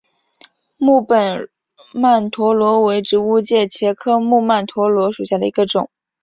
[0.77, 1.47] 木本
[1.93, 5.91] 曼陀罗为植物界茄科木曼陀罗属下的一种。